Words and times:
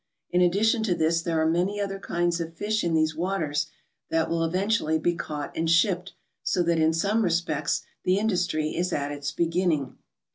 In 0.31 0.41
addition 0.41 0.81
to 0.85 0.95
this 0.95 1.21
there 1.21 1.39
'are 1.39 1.45
many 1.45 1.79
other 1.79 1.99
kinds 1.99 2.39
of 2.41 2.57
fish 2.57 2.83
in 2.83 2.95
these 2.95 3.15
waters 3.15 3.67
that 4.09 4.31
will 4.31 4.43
eventually 4.43 4.97
be 4.97 5.13
caught 5.13 5.55
and 5.55 5.69
shipped, 5.69 6.13
so 6.41 6.63
that 6.63 6.79
in 6.79 6.91
some 6.91 7.21
respects 7.23 7.83
the 8.03 8.17
industry 8.17 8.75
is 8.75 8.91
at 8.91 9.11
its 9.11 9.31
beginning. 9.31 9.99